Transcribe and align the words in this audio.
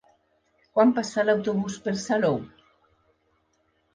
Quan 0.77 0.93
passa 0.99 1.25
l'autobús 1.27 1.77
per 1.83 1.93
Salou? 2.05 2.39